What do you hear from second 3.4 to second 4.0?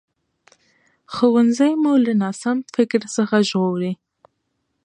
ژغوري